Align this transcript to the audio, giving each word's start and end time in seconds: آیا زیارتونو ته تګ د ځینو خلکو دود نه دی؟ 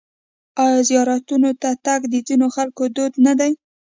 آیا 0.63 0.81
زیارتونو 0.89 1.51
ته 1.61 1.69
تګ 1.85 2.01
د 2.09 2.15
ځینو 2.27 2.47
خلکو 2.55 2.83
دود 2.95 3.13
نه 3.25 3.33
دی؟ 3.39 3.51